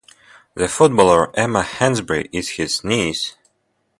[0.55, 3.35] The footballer Emma Hansberry is his niece.